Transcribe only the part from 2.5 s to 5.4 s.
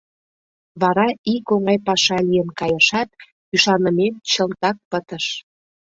кайышат, ӱшанымем чылтак пытыш.